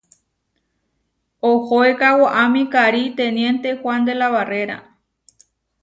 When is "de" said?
4.07-4.13